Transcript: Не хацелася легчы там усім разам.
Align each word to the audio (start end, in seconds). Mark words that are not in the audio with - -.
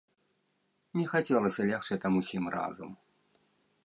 Не 0.99 1.03
хацелася 1.11 1.61
легчы 1.71 1.97
там 2.05 2.17
усім 2.21 2.43
разам. 2.59 2.89